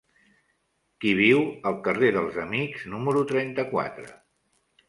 [1.03, 4.09] Qui viu al carrer dels Amics número trenta-quatre?